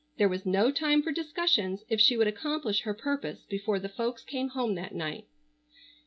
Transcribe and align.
There 0.17 0.27
was 0.27 0.47
no 0.47 0.71
time 0.71 1.03
for 1.03 1.11
discussions 1.11 1.83
if 1.87 2.01
she 2.01 2.17
would 2.17 2.25
accomplish 2.27 2.81
her 2.81 2.93
purpose 2.95 3.45
before 3.47 3.77
the 3.77 3.87
folks 3.87 4.23
came 4.23 4.49
home 4.49 4.73
that 4.73 4.95
night. 4.95 5.27